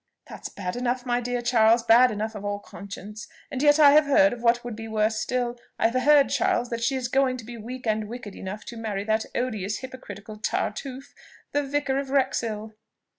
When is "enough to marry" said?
8.35-9.03